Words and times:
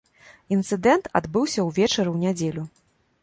Інцыдэнт 0.55 1.05
адбыўся 1.19 1.67
ўвечары 1.67 2.09
ў 2.13 2.17
нядзелю. 2.25 2.63